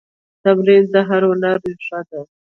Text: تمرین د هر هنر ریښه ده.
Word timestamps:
تمرین 0.43 0.83
د 0.93 0.95
هر 1.09 1.21
هنر 1.29 1.55
ریښه 1.63 1.99
ده. 2.09 2.21